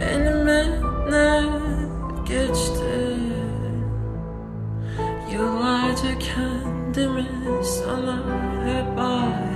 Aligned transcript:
Elime 0.00 0.64
ne 1.10 1.42
geçti 2.28 3.16
Yıllarca 5.32 6.18
kendimi 6.18 7.26
sana 7.64 8.18
ettim 8.66 9.49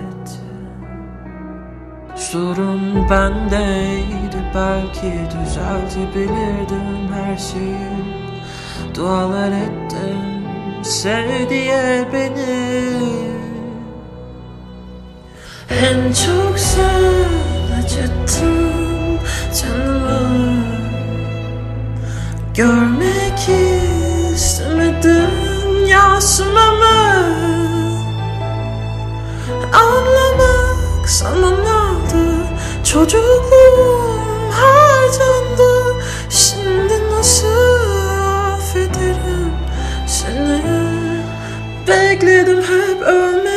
Sorun 2.32 3.10
bendeydi 3.10 4.44
belki 4.54 5.12
düzeltebilirdim 5.30 7.12
her 7.14 7.36
şeyi. 7.36 7.88
Dualar 8.94 9.52
ettim 9.52 10.44
sev 10.82 11.50
beni. 12.12 12.94
En 15.70 16.12
çok 16.12 16.58
sen 16.58 17.04
acıttın 17.78 19.18
canımı. 19.60 20.64
Görmek 22.54 23.48
istemedim 24.34 25.86
yaşamamı 25.86 26.83
çocukluğum 33.08 34.50
harcandı. 34.50 36.04
Şimdi 36.30 37.10
nasıl 37.12 37.90
affederim 38.54 39.52
seni? 40.06 40.62
Bekledim 41.88 42.62
hep 42.62 43.02
ölmeni 43.02 43.53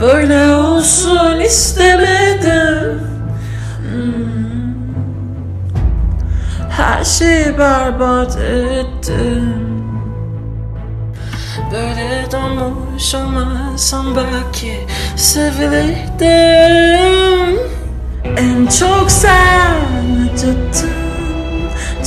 Böyle 0.00 0.54
olsun 0.54 1.40
istemedim. 1.40 3.00
Hmm. 3.90 4.74
Her 6.70 7.04
şeyi 7.04 7.58
berbat 7.58 8.38
ettim. 8.38 9.66
Böyle 11.72 12.26
donmuş 12.32 13.14
olmasam 13.14 14.06
belki 14.16 14.86
sevilirdim. 15.16 16.26
En 18.36 18.66
çok 18.66 19.10
sen 19.10 19.76
acıttın 20.34 20.90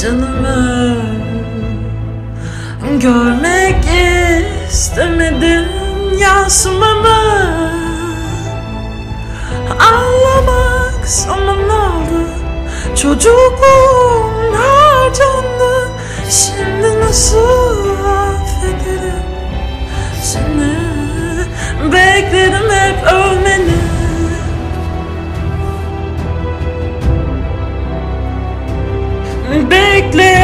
canımı. 0.02 0.96
Görmek 3.02 3.49
Çocukluğum 13.02 14.54
harcandı 14.54 15.90
Şimdi 16.30 17.00
nasıl 17.00 17.96
affederim? 18.06 19.24
Seni 20.24 20.74
bekledim 21.92 22.70
hep 22.70 23.14
ölmeni. 23.14 23.80
Bekle 29.72 30.39